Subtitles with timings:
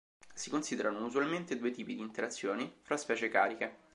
[0.33, 3.75] Si considerano usualmente due tipi di interazioni fra specie cariche.